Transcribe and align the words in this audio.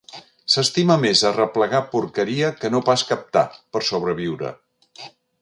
S'estima 0.51 0.95
més 1.03 1.21
arreplegar 1.29 1.81
porqueria 1.91 2.49
que 2.63 2.73
no 2.77 2.81
pas 2.89 3.05
captar, 3.11 3.45
per 3.77 3.83
sobreviure. 3.91 4.57